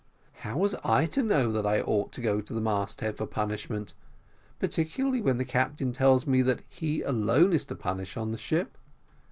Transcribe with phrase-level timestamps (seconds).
[0.37, 3.27] How was I to know that I ought to go to the mast head for
[3.27, 3.93] punishment?
[4.57, 8.79] particularly when the captain tells me that he alone is to punish in the ship.